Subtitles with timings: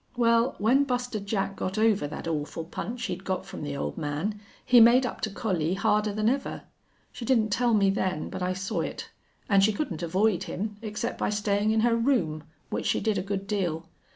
[0.17, 4.41] Well, when Buster Jack got over that awful punch he'd got from the old man
[4.65, 6.63] he made up to Collie harder than ever.
[7.11, 9.11] She didn't tell me then, but I saw it.
[9.47, 13.21] An' she couldn't avoid him, except by stayin' in her room, which she did a
[13.21, 13.85] good deal.